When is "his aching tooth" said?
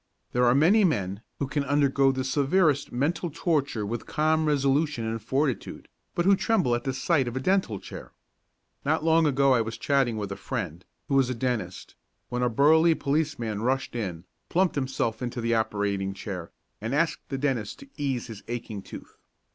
18.25-19.17